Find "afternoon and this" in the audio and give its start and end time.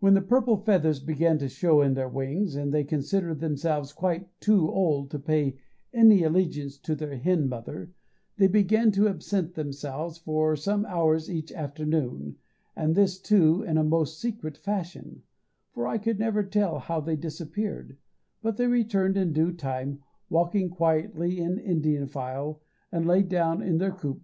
11.52-13.20